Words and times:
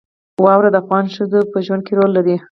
واوره 0.43 0.69
د 0.71 0.75
افغان 0.83 1.05
ښځو 1.15 1.39
په 1.51 1.57
ژوند 1.65 1.81
کې 1.85 1.93
رول 1.99 2.11
لري. 2.17 2.35